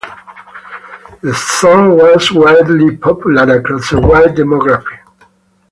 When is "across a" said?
3.59-4.01